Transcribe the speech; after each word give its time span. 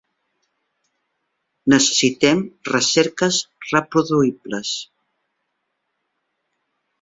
Necessitem 1.73 2.41
recerques 2.69 3.37
reproduïbles. 3.67 4.73